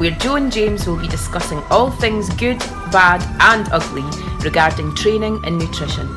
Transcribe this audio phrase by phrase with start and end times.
[0.00, 2.58] where Joe and James will be discussing all things good,
[2.90, 4.02] bad, and ugly
[4.42, 6.08] regarding training and nutrition.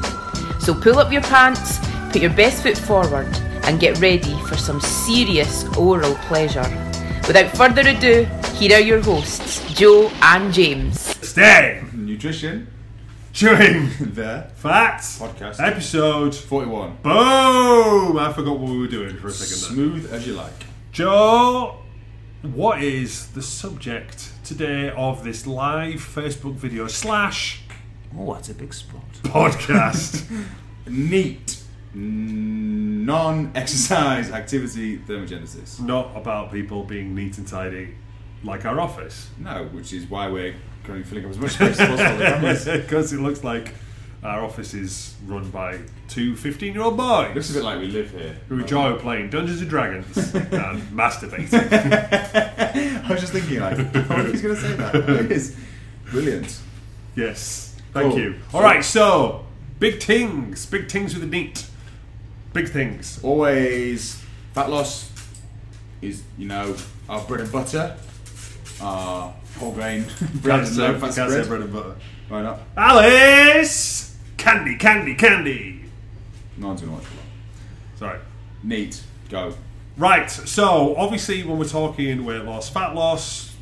[0.60, 1.80] So pull up your pants,
[2.14, 3.28] put your best foot forward,
[3.64, 6.64] and get ready for some serious oral pleasure.
[7.28, 8.24] Without further ado,
[8.56, 11.02] here are your hosts, Joe and James.
[11.28, 12.68] Stay Nutrition,
[13.34, 15.60] chewing the facts Podcast.
[15.60, 16.34] episode.
[16.34, 16.98] 41.
[17.04, 18.18] Boom!
[18.18, 19.76] I forgot what we were doing for a second.
[19.78, 19.86] There.
[20.02, 20.54] Smooth as you like.
[20.94, 21.80] Joe,
[22.44, 27.62] what is the subject today of this live Facebook video slash
[28.16, 29.02] Oh, that's a big spot.
[29.24, 30.30] podcast?
[30.88, 31.62] Neat.
[31.96, 35.80] Non exercise activity thermogenesis.
[35.80, 37.96] Not about people being neat and tidy
[38.44, 39.30] like our office.
[39.40, 42.82] No, which is why we're currently filling up as much space as possible.
[42.82, 43.74] Because it looks like
[44.24, 47.34] our office is run by two 15 year old boys.
[47.36, 48.38] Looks a bit like we live here.
[48.50, 51.54] who enjoy playing Dungeons and Dragons and masturbating.
[53.06, 54.96] I was just thinking, like, oh, he's going to say that.
[55.26, 55.58] It is
[56.10, 56.60] brilliant.
[57.16, 58.20] Yes, thank Cool.
[58.20, 58.36] you.
[58.54, 59.46] All right, so
[59.80, 61.66] big things, big things with a neat,
[62.54, 63.20] big things.
[63.24, 64.24] Always,
[64.54, 65.12] fat loss
[66.02, 66.76] is, you know,
[67.10, 67.96] our bread and butter,
[68.82, 70.06] our whole grain
[70.36, 71.96] bread and say, low can't fat say bread and butter.
[72.30, 72.60] Why not?
[72.76, 73.93] Alice,
[74.44, 75.86] candy, candy, candy.
[76.60, 77.98] Going to watch it.
[77.98, 78.20] Sorry.
[78.62, 79.02] Neat.
[79.30, 79.56] Go.
[79.96, 83.56] Right, so obviously when we're talking weight loss, fat loss,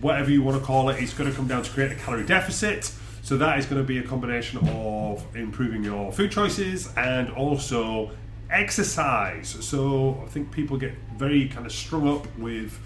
[0.00, 2.26] whatever you want to call it, it's going to come down to create a calorie
[2.26, 2.92] deficit.
[3.22, 8.10] So that is going to be a combination of improving your food choices and also
[8.50, 9.56] exercise.
[9.60, 12.76] So I think people get very kind of strung up with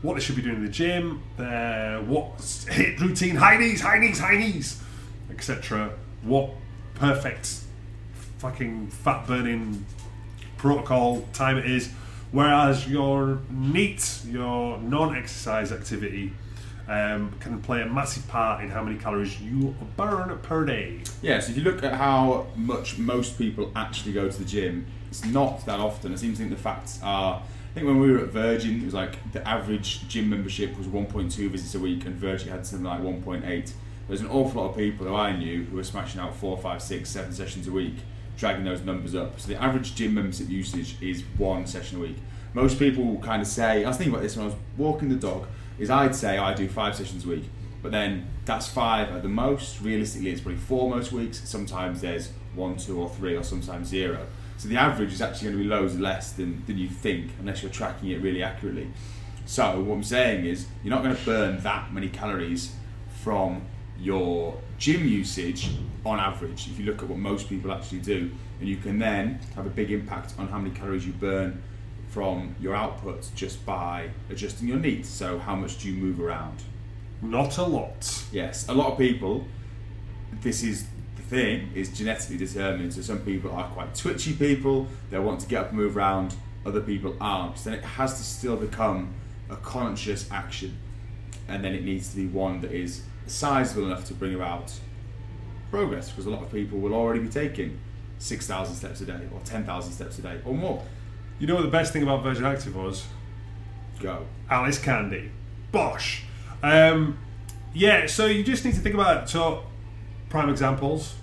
[0.00, 3.98] what they should be doing in the gym, their what HIIT routine, high knees, high
[3.98, 4.82] knees, high knees,
[5.30, 5.92] etc.
[6.22, 6.50] What
[6.94, 7.60] perfect
[8.38, 9.86] fucking fat burning
[10.58, 11.90] protocol time it is.
[12.30, 16.32] Whereas your NEAT, your non-exercise activity,
[16.88, 21.00] um, can play a massive part in how many calories you burn per day.
[21.22, 24.86] Yeah, so if you look at how much most people actually go to the gym,
[25.08, 26.12] it's not that often.
[26.12, 27.36] I seem to think the facts are.
[27.36, 30.86] I think when we were at Virgin, it was like the average gym membership was
[30.86, 33.72] 1.2 visits a week, and Virgin had something like 1.8.
[34.08, 36.82] There's an awful lot of people who I knew who were smashing out four, five,
[36.82, 37.96] six, seven sessions a week,
[38.36, 39.40] dragging those numbers up.
[39.40, 42.16] So the average gym membership usage is one session a week.
[42.52, 45.16] Most people kind of say, I was thinking about this when I was walking the
[45.16, 45.46] dog,
[45.78, 47.44] is I'd say I do five sessions a week,
[47.82, 49.80] but then that's five at the most.
[49.80, 51.40] Realistically, it's probably four most weeks.
[51.48, 54.26] Sometimes there's one, two, or three, or sometimes zero.
[54.56, 57.62] So the average is actually going to be loads less than, than you think, unless
[57.62, 58.88] you're tracking it really accurately.
[59.46, 62.74] So what I'm saying is, you're not going to burn that many calories
[63.22, 63.62] from
[63.98, 65.70] your gym usage
[66.04, 66.68] on average.
[66.68, 69.70] If you look at what most people actually do, and you can then have a
[69.70, 71.62] big impact on how many calories you burn
[72.08, 75.08] from your output just by adjusting your needs.
[75.08, 76.62] So how much do you move around?
[77.22, 78.24] Not a lot.
[78.30, 79.46] Yes, a lot of people.
[80.40, 82.94] This is the thing is genetically determined.
[82.94, 84.86] So some people are quite twitchy people.
[85.10, 86.36] They want to get up and move around.
[86.66, 87.58] Other people aren't.
[87.58, 89.14] So then it has to still become
[89.50, 90.78] a conscious action,
[91.48, 94.72] and then it needs to be one that is sizable enough to bring about
[95.70, 96.10] progress.
[96.10, 97.78] Because a lot of people will already be taking
[98.18, 100.82] six thousand steps a day, or ten thousand steps a day, or more.
[101.38, 103.06] You know what the best thing about Virgin Active was?
[104.00, 104.26] Go.
[104.48, 105.30] Alice Candy.
[105.72, 106.24] Bosh.
[106.62, 107.18] Um,
[107.72, 109.28] yeah, so you just need to think about it.
[109.28, 109.64] so
[110.28, 111.14] prime examples.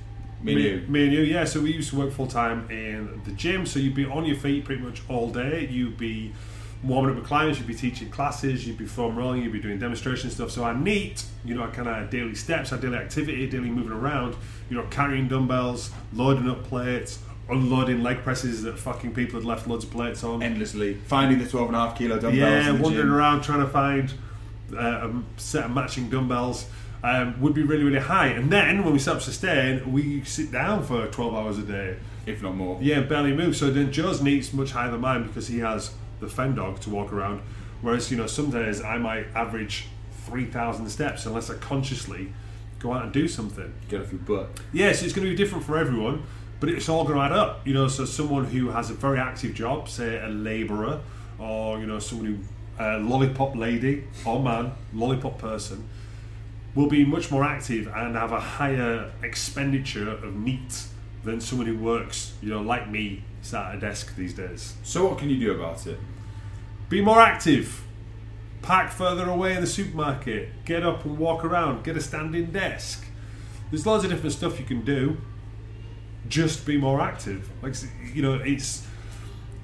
[0.42, 0.86] Me and you.
[0.88, 1.46] Me and you, yeah.
[1.46, 4.36] So we used to work full time in the gym, so you'd be on your
[4.36, 5.68] feet pretty much all day.
[5.70, 6.34] You'd be
[6.84, 9.78] warming up with clients, you'd be teaching classes, you'd be foam rolling, you'd be doing
[9.78, 10.52] demonstration stuff.
[10.52, 13.92] So our neat, you know, I kind of daily steps, our daily activity, daily moving
[13.92, 14.36] around,
[14.70, 17.20] you know, carrying dumbbells, loading up plates,
[17.50, 20.42] unloading leg presses that fucking people had left loads of plates on.
[20.42, 22.36] Endlessly finding the twelve and a half kilo dumbbells.
[22.36, 23.14] Yeah, wandering gym.
[23.14, 24.14] around trying to find
[24.74, 26.68] uh, a set of matching dumbbells
[27.04, 28.28] um, would be really, really high.
[28.28, 31.98] And then when we set up sustain, we sit down for 12 hours a day.
[32.26, 32.78] if not more.
[32.82, 33.56] Yeah, barely move.
[33.56, 36.90] So then Joe's needs much higher than mine because he has the fen dog to
[36.90, 37.42] walk around.
[37.82, 39.88] Whereas, you know, some days I might average
[40.26, 42.32] 3,000 steps unless I consciously
[42.80, 43.74] go out and do something.
[43.90, 44.50] Get off your butt.
[44.72, 46.24] Yeah, so it's going to be different for everyone,
[46.60, 47.68] but it's all going to add up.
[47.68, 51.02] You know, so someone who has a very active job, say a labourer,
[51.40, 52.38] or you know, someone who
[52.80, 55.88] a lollipop lady or man, lollipop person,
[56.74, 60.86] will be much more active and have a higher expenditure of NEAT
[61.24, 64.76] than someone who works, you know, like me, sat at a desk these days.
[64.84, 66.00] So what can you do about it?
[66.92, 67.86] Be more active.
[68.62, 70.66] Pack further away in the supermarket.
[70.66, 71.86] Get up and walk around.
[71.86, 73.06] Get a standing desk.
[73.70, 75.16] There's loads of different stuff you can do.
[76.28, 77.50] Just be more active.
[77.64, 77.76] Like
[78.14, 78.86] you know, it's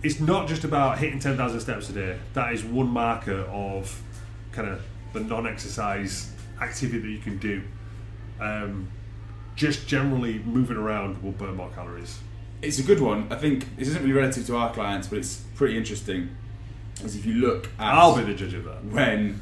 [0.02, 2.18] it's not just about hitting ten thousand steps a day.
[2.32, 4.02] That is one marker of
[4.54, 4.82] kind of
[5.12, 6.32] the non-exercise
[6.62, 7.62] activity that you can do.
[8.40, 8.88] Um,
[9.58, 12.20] just generally moving around will burn more calories.
[12.62, 13.28] It's a good one.
[13.30, 16.30] I think this isn't really relative to our clients, but it's pretty interesting.
[17.04, 18.84] As if you look at I'll be the judge of that.
[18.86, 19.42] when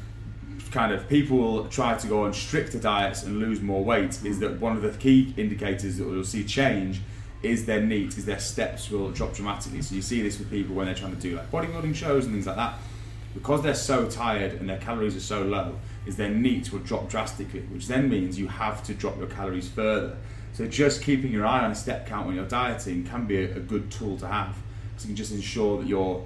[0.70, 4.60] kind of people try to go on stricter diets and lose more weight, is that
[4.60, 7.00] one of the key indicators that you'll see change
[7.42, 9.80] is their NEAT, is their steps will drop dramatically.
[9.82, 12.34] So you see this with people when they're trying to do like bodybuilding shows and
[12.34, 12.74] things like that.
[13.32, 17.08] Because they're so tired and their calories are so low, is their NEAT will drop
[17.08, 20.16] drastically, which then means you have to drop your calories further.
[20.52, 23.56] So just keeping your eye on a step count when you're dieting can be a,
[23.56, 24.56] a good tool to have.
[24.96, 26.22] So you can just ensure that you're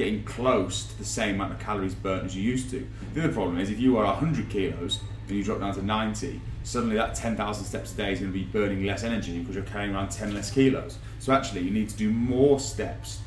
[0.00, 2.88] getting close to the same amount of calories burnt as you used to.
[3.12, 4.98] The other problem is if you are 100 kilos
[5.28, 8.38] and you drop down to 90, suddenly that 10,000 steps a day is going to
[8.38, 10.96] be burning less energy because you're carrying around 10 less kilos.
[11.18, 13.20] So actually, you need to do more steps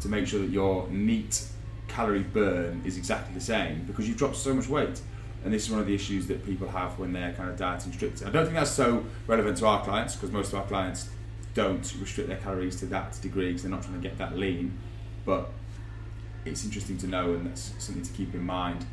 [0.00, 1.44] to make sure that your NEAT
[1.88, 5.00] calorie burn is exactly the same because you've dropped so much weight.
[5.44, 7.92] And this is one of the issues that people have when they're kind of dieting
[7.92, 8.22] strict.
[8.24, 11.08] I don't think that's so relevant to our clients because most of our clients
[11.54, 14.78] don't restrict their calories to that degree because they're not trying to get that lean.
[15.24, 15.50] But
[16.44, 18.84] it's interesting to know, and that's something to keep in mind.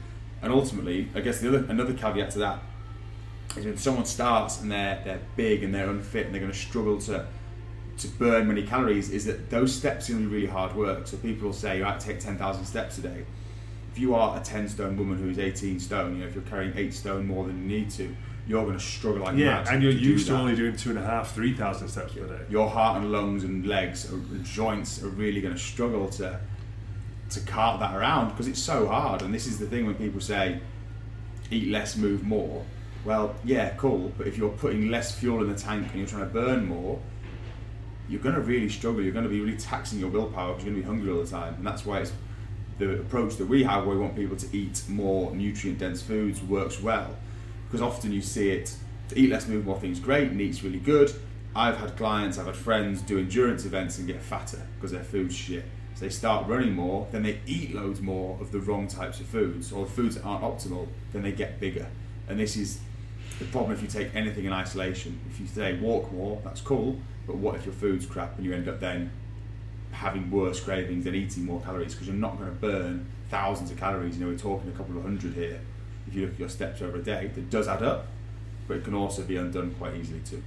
[0.42, 2.60] And ultimately, I guess the other another caveat to that
[3.58, 6.58] is when someone starts and they're they're big and they're unfit and they're going to
[6.58, 7.26] struggle to
[7.98, 11.06] to burn many calories, is that those steps are going to be really hard work.
[11.08, 13.26] So people will say you have to take ten thousand steps a day.
[13.92, 16.78] If you are a ten stone woman who's eighteen stone, you know if you're carrying
[16.78, 18.16] eight stone more than you need to,
[18.48, 20.92] you're going to struggle like Yeah, mad and you're to used to only doing two
[20.92, 22.44] and a half, three thousand steps per day.
[22.50, 26.40] your heart and lungs and legs and joints are really going to struggle to
[27.30, 29.22] to cart that around because it's so hard.
[29.22, 30.60] And this is the thing when people say
[31.52, 32.66] eat less, move more.
[33.06, 36.28] Well, yeah, cool, but if you're putting less fuel in the tank and you're trying
[36.28, 37.00] to burn more,
[38.10, 39.02] you're going to really struggle.
[39.02, 41.24] You're going to be really taxing your willpower because you're going to be hungry all
[41.24, 42.12] the time, and that's why it's
[42.78, 46.82] the approach that we have, where we want people to eat more nutrient-dense foods, works
[46.82, 47.16] well.
[47.68, 48.76] Because often you see it
[49.10, 51.14] to eat less, move more things great, neat's really good.
[51.56, 55.36] I've had clients, I've had friends do endurance events and get fatter because their food's
[55.36, 55.66] shit.
[56.00, 59.26] So they start running more, then they eat loads more of the wrong types of
[59.26, 61.88] foods or foods that aren't optimal, then they get bigger.
[62.30, 62.80] And this is
[63.38, 65.20] the problem if you take anything in isolation.
[65.30, 66.98] If you say walk more, that's cool,
[67.28, 69.12] but what if your food's crap and you end up then
[69.92, 73.78] having worse cravings and eating more calories because you're not going to burn thousands of
[73.78, 74.18] calories.
[74.18, 75.60] You know, we're talking a couple of hundred here.
[76.08, 78.08] If you look at your steps over a day, that does add up,
[78.70, 80.42] but it can also be undone quite easily too.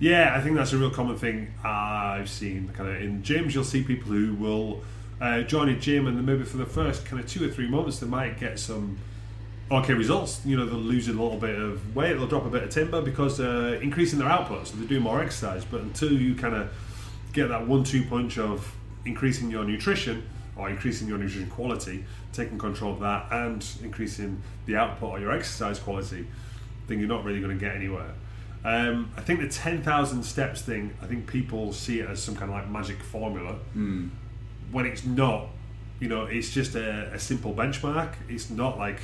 [0.00, 3.54] Yeah, I think that's a real common thing I've seen kind of in gyms.
[3.54, 4.82] You'll see people who will
[5.20, 7.68] uh, join a gym and then maybe for the first kind of two or three
[7.68, 8.98] months they might get some
[9.70, 10.40] okay results.
[10.44, 13.00] You know, they'll lose a little bit of weight, they'll drop a bit of timber
[13.02, 15.64] because uh, increasing their output, so they're doing more exercise.
[15.64, 16.70] But until you kind of
[17.32, 18.74] get that one-two punch of
[19.04, 20.26] increasing your nutrition
[20.56, 25.32] or increasing your nutrition quality, taking control of that, and increasing the output or your
[25.32, 26.26] exercise quality,
[26.86, 28.12] then you're not really going to get anywhere.
[28.64, 32.50] Um, I think the 10,000 steps thing, I think people see it as some kind
[32.50, 33.56] of like magic formula
[34.72, 35.48] when it's not.
[36.00, 38.12] You know, it's just a, a simple benchmark.
[38.28, 39.00] It's not like,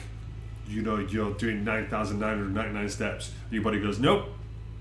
[0.68, 4.26] you know, you're doing 9,999 steps, your body goes, nope,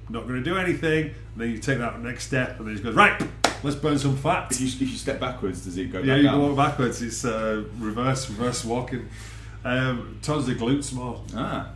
[0.09, 1.05] not going to do anything.
[1.05, 3.21] And then you take that next step, and then it goes, right,
[3.63, 4.51] let's burn some fat.
[4.51, 6.39] If you, if you step backwards, does it go Yeah, you down?
[6.39, 7.01] go backwards.
[7.01, 9.07] It's uh, reverse, reverse walking.
[9.63, 11.21] Um, towards the glutes more.
[11.35, 11.69] Ah,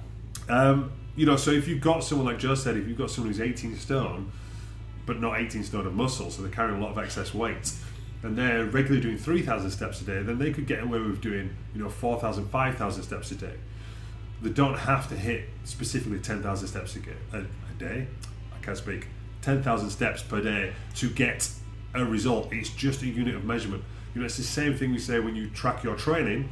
[0.50, 3.32] Um, you know, so if you've got someone like Joe said, if you've got someone
[3.32, 4.32] who's 18 stone,
[5.06, 7.72] but not 18 stone of muscle, so they're carrying a lot of excess weight,
[8.26, 11.56] and they're regularly doing 3,000 steps a day, then they could get away with doing,
[11.76, 13.54] you know, 4,000, 5,000 steps a day.
[14.42, 17.46] They don't have to hit specifically 10,000 steps a,
[17.78, 18.08] day.
[18.52, 19.10] I can't speak.
[19.44, 21.48] 10,000 steps per day to get
[21.94, 22.52] a result.
[22.52, 23.84] It's just a unit of measurement.
[24.16, 26.50] You know, it's the same thing we say when you track your training.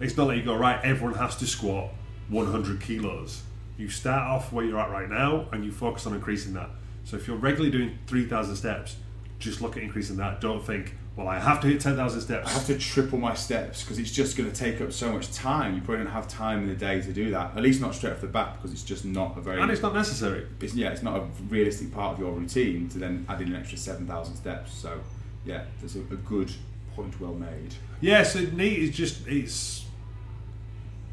[0.00, 1.90] It's not like you go, right, everyone has to squat
[2.30, 3.42] 100 kilos.
[3.76, 6.70] You start off where you're at right now and you focus on increasing that.
[7.04, 8.96] So if you're regularly doing 3,000 steps,
[9.38, 10.40] just look at increasing that.
[10.40, 12.48] Don't think, well, I have to hit 10,000 steps.
[12.48, 15.30] I have to triple my steps because it's just going to take up so much
[15.30, 15.74] time.
[15.74, 17.54] You probably don't have time in the day to do that.
[17.54, 19.60] At least not straight off the bat because it's just not a very.
[19.60, 20.46] and it's not necessary.
[20.60, 23.56] it's, yeah, it's not a realistic part of your routine to then add in an
[23.60, 24.72] extra 7,000 steps.
[24.72, 25.00] So,
[25.44, 26.50] yeah, that's a, a good
[26.96, 27.74] point well made.
[28.00, 29.84] Yeah, so neat is just it's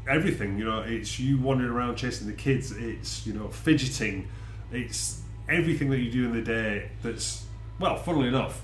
[0.08, 0.58] everything.
[0.58, 2.72] You know, it's you wandering around chasing the kids.
[2.72, 4.28] It's you know fidgeting.
[4.72, 7.44] It's everything that you do in the day that's
[7.78, 8.62] well, funnily enough,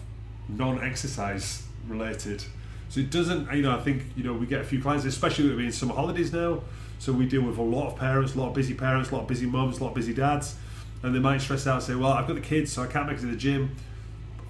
[0.49, 2.45] non-exercise related.
[2.88, 5.45] So it doesn't, you know, I think you know we get a few clients, especially
[5.45, 6.62] with it being summer holidays now.
[6.99, 9.23] So we deal with a lot of parents, a lot of busy parents, a lot
[9.23, 10.57] of busy mums, a lot of busy dads,
[11.03, 13.07] and they might stress out and say, "Well, I've got the kids, so I can't
[13.07, 13.75] make it to the gym."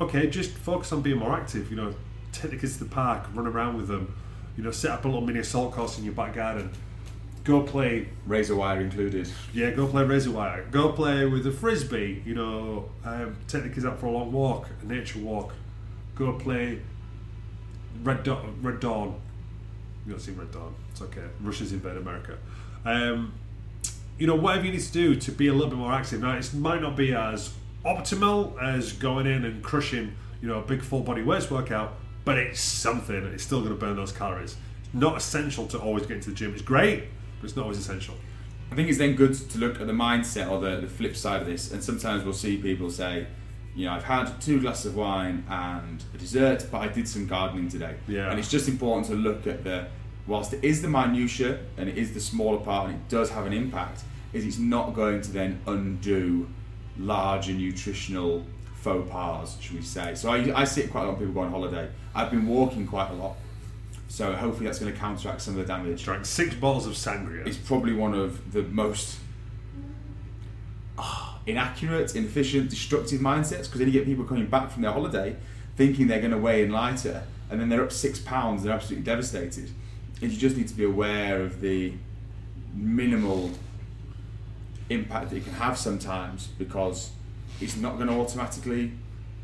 [0.01, 1.71] Okay, just focus on being more active.
[1.71, 1.95] You know,
[2.33, 4.15] take the kids to the park, run around with them.
[4.57, 6.71] You know, set up a little mini assault course in your back garden.
[7.45, 9.29] Go play Razor wire included.
[9.55, 10.67] yeah, go play razor wire.
[10.71, 12.23] Go play with a frisbee.
[12.27, 15.53] You know, um, take the kids out for a long walk, a nature walk.
[16.17, 16.81] Go play
[18.03, 18.59] Red Dawn.
[18.61, 19.21] Red Dawn.
[20.05, 20.75] You don't see Red Dawn.
[20.91, 21.25] It's okay.
[21.41, 22.39] Russia's invade America.
[22.85, 23.35] Um,
[24.19, 26.21] you know, whatever you need to do to be a little bit more active.
[26.21, 27.53] Now, it might not be as
[27.85, 32.39] optimal as going in and crushing, you know, a big full body weights workout, but
[32.39, 33.15] it's something.
[33.15, 34.57] It's still going to burn those calories.
[34.85, 36.53] It's not essential to always get into the gym.
[36.53, 37.05] It's great,
[37.41, 38.15] but it's not always essential.
[38.73, 41.43] I think it's then good to look at the mindset or the, the flip side
[41.43, 41.71] of this.
[41.73, 43.27] And sometimes we'll see people say,
[43.77, 47.27] you know, I've had two glasses of wine and a dessert, but I did some
[47.27, 47.95] gardening today.
[48.09, 48.31] Yeah.
[48.31, 49.87] And it's just important to look at the,
[50.27, 53.45] whilst it is the minutiae and it is the smaller part and it does have
[53.47, 54.03] an impact,
[54.33, 56.49] is it's not going to then undo
[56.99, 58.45] larger nutritional
[58.77, 60.15] faux pas, should we say.
[60.15, 61.91] So I, I see it quite a lot of people go on holiday.
[62.15, 63.37] I've been walking quite a lot.
[64.09, 66.05] So hopefully that's going to counteract some of the damage.
[66.05, 67.47] Drank six bottles of sangria.
[67.47, 69.19] It's probably one of the most
[70.97, 75.37] ah, inaccurate, inefficient, destructive mindsets because then you get people coming back from their holiday
[75.77, 79.05] thinking they're going to weigh in lighter and then they're up six pounds, they're absolutely
[79.05, 79.71] devastated.
[80.21, 81.93] And you just need to be aware of the
[82.75, 83.51] minimal
[84.91, 87.11] impact that it can have sometimes because
[87.61, 88.93] it's not going to automatically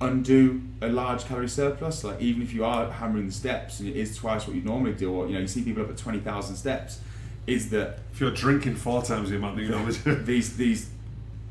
[0.01, 2.05] undo a large calorie surplus.
[2.05, 4.95] Like even if you are hammering the steps and it is twice what you normally
[4.95, 7.01] do, or you know you see people up at twenty thousand steps,
[7.47, 10.15] is that if you're drinking four times the amount that you normally do.
[10.25, 10.91] these these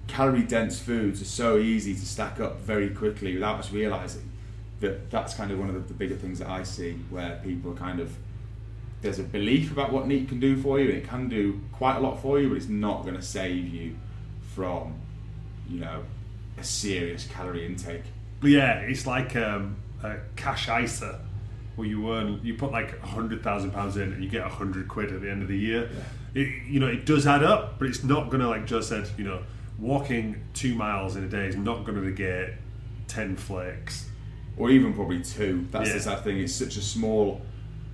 [0.07, 4.29] calorie dense foods are so easy to stack up very quickly without us realizing
[4.81, 7.71] that that's kind of one of the, the bigger things that I see where people
[7.71, 8.15] are kind of
[9.01, 11.97] there's a belief about what NEAT can do for you and it can do quite
[11.97, 13.95] a lot for you but it's not going to save you
[14.55, 14.95] from
[15.69, 16.03] you know
[16.57, 18.03] a serious calorie intake
[18.41, 21.19] But yeah, it's like um, a cash ISA
[21.75, 24.49] where you earn, you put like a hundred thousand pounds in and you get a
[24.49, 25.89] hundred quid at the end of the year.
[26.33, 29.09] It, you know, it does add up, but it's not gonna like Joe said.
[29.17, 29.43] You know,
[29.79, 32.53] walking two miles in a day is not gonna get
[33.07, 34.07] ten flakes.
[34.57, 35.65] or even probably two.
[35.71, 35.95] That's Yeah.
[35.95, 36.37] the sad thing.
[36.37, 37.41] It's such a small,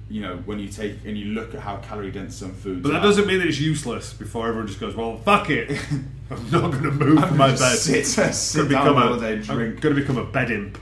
[0.09, 2.81] you know, when you take and you look at how calorie dense some foods.
[2.81, 3.03] But that are.
[3.03, 4.11] doesn't mean that it's useless.
[4.13, 5.69] Before everyone just goes, well, fuck it,
[6.31, 7.57] I'm not gonna move I'm from my bed.
[7.77, 9.81] sit- I'm sit gonna down all a, day and I'm drink.
[9.81, 10.77] going to become a bed imp.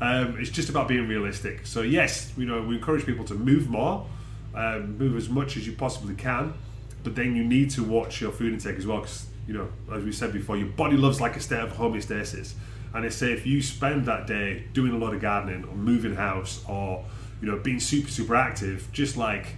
[0.00, 1.64] Um, it's just about being realistic.
[1.64, 4.06] So yes, you know, we encourage people to move more,
[4.54, 6.52] um, move as much as you possibly can,
[7.02, 10.04] but then you need to watch your food intake as well, because you know, as
[10.04, 12.54] we said before, your body loves like a state of homeostasis.
[12.92, 16.14] And they say if you spend that day doing a lot of gardening or moving
[16.14, 17.04] house or
[17.40, 19.54] you know being super super active, just like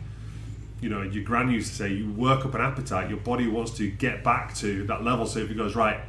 [0.82, 3.70] you know, your gran used to say, you work up an appetite, your body wants
[3.70, 5.24] to get back to that level.
[5.26, 6.00] So if it goes, right,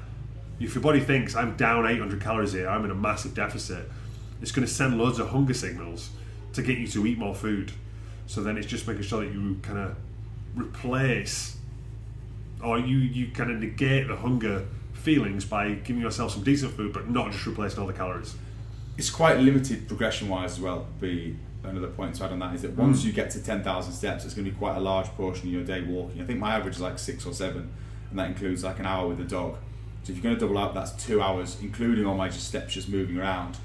[0.60, 3.90] if your body thinks I'm down 800 calories here, I'm in a massive deficit,
[4.42, 6.10] it's going to send loads of hunger signals
[6.54, 7.72] to get you to eat more food.
[8.26, 9.96] So then it's just making sure that you kind of
[10.56, 11.58] replace
[12.64, 16.94] or you, you kind of negate the hunger feelings by giving yourself some decent food,
[16.94, 18.36] but not just replacing all the calories.
[18.98, 20.88] it's quite limited progression wise as well.
[21.00, 23.06] Be another point to add on that is that once mm.
[23.06, 25.54] you get to ten thousand steps, it's going to be quite a large portion of
[25.54, 26.22] your day walking.
[26.22, 27.72] I think my average is like six or seven,
[28.10, 29.58] and that includes like an hour with the dog.
[30.04, 32.74] So if you're going to double up, that's two hours, including all my just steps
[32.74, 33.58] just moving around.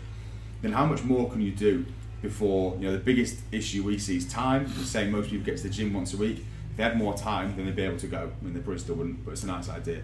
[0.62, 1.84] Then how much more can you do
[2.20, 4.64] before you know the biggest issue we see is time?
[4.64, 6.44] We're saying most people get to the gym once a week.
[6.78, 8.30] They had more time, then they'd be able to go.
[8.40, 10.02] I mean, they probably still wouldn't, but it's a nice idea.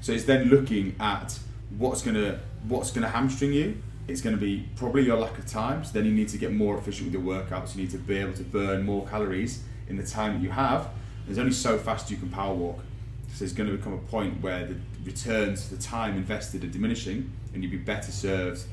[0.00, 1.38] So it's then looking at
[1.78, 3.80] what's gonna what's gonna hamstring you.
[4.08, 5.84] It's going to be probably your lack of time.
[5.84, 7.76] So then you need to get more efficient with your workouts.
[7.76, 10.88] You need to be able to burn more calories in the time that you have.
[11.24, 12.80] There's only so fast you can power walk.
[13.28, 17.30] So there's going to become a point where the returns, the time invested are diminishing,
[17.54, 18.64] and you'd be better served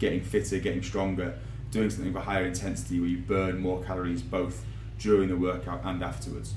[0.00, 1.38] getting fitter, getting stronger,
[1.70, 4.64] doing something of a higher intensity where you burn more calories both
[4.98, 6.54] during the workout and afterwards.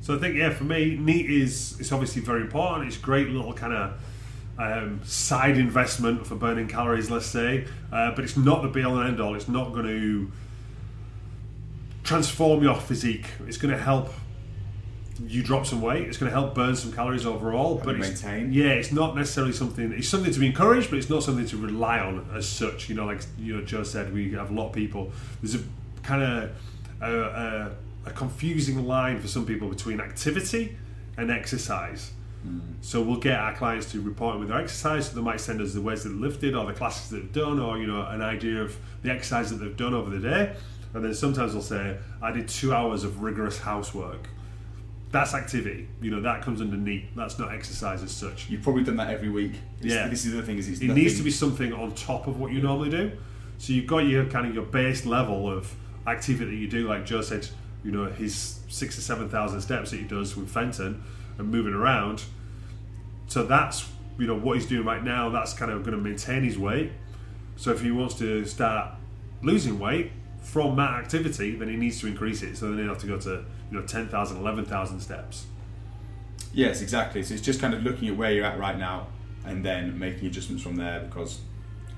[0.00, 2.88] So I think yeah, for me, neat is it's obviously very important.
[2.88, 3.92] It's a great little kind of
[4.58, 8.98] um, side investment for burning calories, let's say, uh, but it's not the be all
[8.98, 9.34] and end all.
[9.34, 10.30] It's not going to
[12.04, 13.26] transform your physique.
[13.46, 14.12] It's going to help
[15.26, 16.06] you drop some weight.
[16.06, 17.80] It's going to help burn some calories overall.
[17.82, 18.52] But it's, maintain.
[18.52, 19.92] yeah, it's not necessarily something.
[19.92, 22.88] It's something to be encouraged, but it's not something to rely on as such.
[22.88, 25.12] You know, like you know, Joe said, we have a lot of people.
[25.40, 25.64] There's a
[26.02, 26.50] kind of
[27.00, 27.70] a, a,
[28.06, 30.76] a confusing line for some people between activity
[31.16, 32.12] and exercise.
[32.42, 32.58] Hmm.
[32.80, 35.08] So we'll get our clients to report with their exercise.
[35.08, 37.32] So they might send us the weights that they've lifted or the classes that they've
[37.32, 40.54] done or, you know, an idea of the exercise that they've done over the day.
[40.92, 44.28] And then sometimes they'll say, I did two hours of rigorous housework.
[45.10, 45.88] That's activity.
[46.02, 47.04] You know, that comes underneath.
[47.14, 48.50] That's not exercise as such.
[48.50, 49.52] You've probably done that every week.
[49.80, 50.08] It's- Yeah.
[50.08, 50.58] This is the thing.
[50.58, 53.12] Is It nothing- needs to be something on top of what you normally do.
[53.58, 55.72] So you've got your kind of your base level of
[56.06, 57.48] activity you do, like Joe said,
[57.82, 61.02] you know, his six or seven thousand steps that he does with Fenton
[61.38, 62.24] and moving around.
[63.26, 65.28] So that's you know what he's doing right now.
[65.28, 66.92] That's kind of going to maintain his weight.
[67.56, 68.94] So if he wants to start
[69.42, 72.56] losing weight from that activity, then he needs to increase it.
[72.56, 75.46] So then he'll have to go to you know 10,000, 11,000 steps.
[76.52, 77.22] Yes, exactly.
[77.22, 79.08] So it's just kind of looking at where you're at right now
[79.44, 81.40] and then making adjustments from there because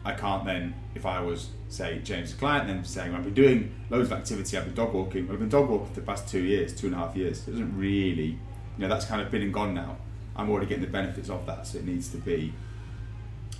[0.04, 4.10] I can't then, if I was, say, James' client, then saying, I've been doing loads
[4.10, 5.26] of activity, I've been dog walking.
[5.26, 7.46] Well, I've been dog walking for the past two years, two and a half years.
[7.46, 8.38] It doesn't really, you
[8.78, 9.96] know, that's kind of been and gone now.
[10.36, 12.52] I'm already getting the benefits of that, so it needs to be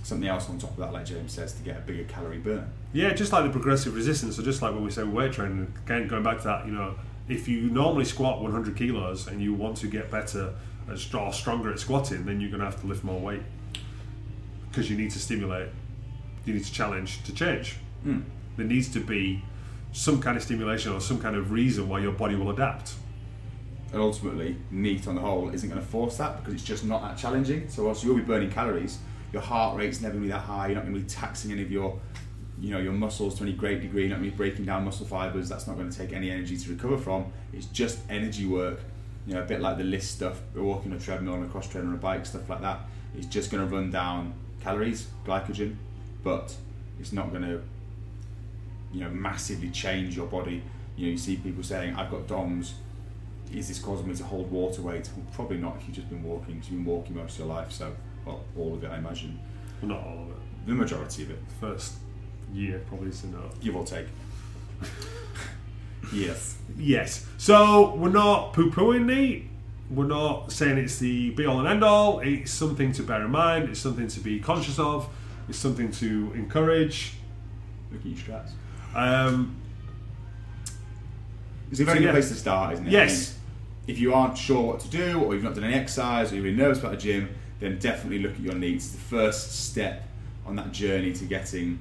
[0.03, 2.69] something else on top of that, like James says, to get a bigger calorie burn.
[2.93, 4.37] Yeah, just like the progressive resistance.
[4.37, 6.95] So just like when we say weight training, again going back to that, you know,
[7.27, 10.53] if you normally squat 100 kilos and you want to get better
[10.87, 13.41] and or stronger at squatting, then you're going to have to lift more weight
[14.69, 15.69] because you need to stimulate,
[16.45, 17.77] you need to challenge to change.
[18.03, 18.21] Hmm.
[18.55, 19.43] There needs to be
[19.91, 22.93] some kind of stimulation or some kind of reason why your body will adapt.
[23.93, 27.01] and ultimately neat on the whole isn't going to force that because it's just not
[27.01, 27.69] that challenging.
[27.69, 28.99] So whilst you'll be burning calories
[29.31, 30.67] your heart rate's never going to be that high.
[30.67, 31.99] You're not going to be taxing any of your
[32.59, 34.01] you know your muscles to any great degree.
[34.01, 35.49] You're not going to be breaking down muscle fibers.
[35.49, 37.31] That's not going to take any energy to recover from.
[37.53, 38.79] It's just energy work.
[39.25, 41.67] You know a bit like the LISS stuff walking on a treadmill on a cross
[41.67, 42.81] trainer on a bike stuff like that.
[43.15, 45.75] It's just going to run down calories glycogen
[46.23, 46.53] but
[46.99, 47.61] it's not going to
[48.93, 50.61] you know massively change your body
[50.95, 52.75] you know you see people saying i've got doms
[53.53, 55.09] is this causing me to hold water weight?
[55.15, 57.71] Well, probably not if you've just been walking, you've been walking most of your life,
[57.71, 59.39] so, well, all of it, I imagine.
[59.81, 60.67] Well, not all of it.
[60.67, 61.93] The majority of it, First
[62.53, 63.39] year probably is no.
[63.61, 64.07] give or take.
[66.13, 66.57] yes.
[66.77, 67.25] Yes.
[67.37, 69.49] So we're not poo pooing neat.
[69.89, 72.19] We're not saying it's the be all and end all.
[72.19, 73.69] It's something to bear in mind.
[73.69, 75.07] It's something to be conscious of.
[75.47, 77.13] It's something to encourage.
[77.91, 78.51] Look at your strats.
[78.97, 79.55] Um,
[81.71, 82.11] It's a very So, good yeah.
[82.13, 82.91] place to start, isn't it?
[82.91, 83.31] Yes.
[83.31, 83.33] I
[83.87, 86.35] mean, if you aren't sure what to do, or you've not done any exercise, or
[86.35, 87.29] you're really nervous about the gym,
[87.59, 88.85] then definitely look at your needs.
[88.85, 90.07] It's the first step
[90.45, 91.79] on that journey to getting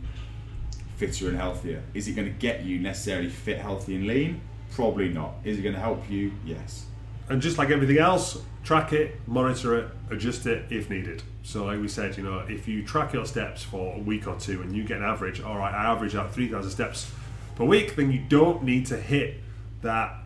[0.96, 1.82] fitter and healthier.
[1.94, 4.40] Is it going to get you necessarily fit, healthy, and lean?
[4.72, 5.34] Probably not.
[5.44, 6.32] Is it going to help you?
[6.44, 6.86] Yes.
[7.28, 11.22] And just like everything else, track it, monitor it, adjust it if needed.
[11.42, 14.36] So, like we said, you know, if you track your steps for a week or
[14.36, 17.10] two and you get an average, all right, I average out 3,000 steps
[17.54, 19.40] per week, then you don't need to hit
[19.82, 20.16] that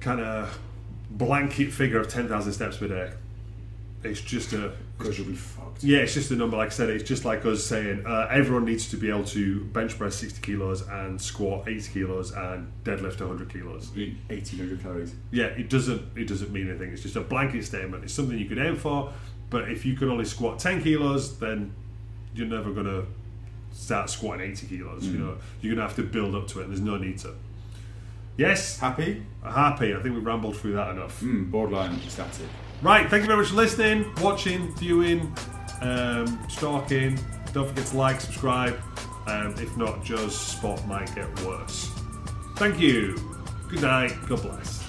[0.00, 0.58] kind of
[1.10, 3.12] blanket figure of 10,000 steps per day.
[4.02, 5.82] It's just a Because you'll be fucked.
[5.82, 6.56] yeah, it's just a number.
[6.56, 9.64] Like I said, it's just like us saying uh, everyone needs to be able to
[9.64, 13.90] bench press 60 kilos and squat 80 kilos and deadlift 100 kilos.
[13.96, 15.14] Eat 1800 calories.
[15.30, 16.92] Yeah, it doesn't it doesn't mean anything.
[16.92, 18.04] It's just a blanket statement.
[18.04, 19.12] It's something you could aim for,
[19.48, 21.72] but if you can only squat 10 kilos, then
[22.34, 23.04] you're never gonna
[23.72, 25.06] start squatting 80 kilos.
[25.06, 26.66] You know, you're gonna have to build up to it.
[26.68, 27.34] There's no need to.
[28.36, 29.22] Yes, Happy?
[29.44, 29.94] happy.
[29.94, 31.20] I think we've rambled through that enough.
[31.20, 32.46] Mm, borderline static.
[32.82, 35.34] Right, thank you very much for listening, watching, viewing,
[35.82, 37.18] um, stalking.
[37.52, 38.80] Don't forget to like, subscribe,
[39.26, 41.90] and if not, Joe's spot might get worse.
[42.56, 43.16] Thank you.
[43.68, 44.14] Good night.
[44.26, 44.79] God bless.